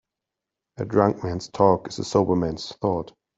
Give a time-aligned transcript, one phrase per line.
[0.77, 3.13] A drunk man's talk is a sober man's thought.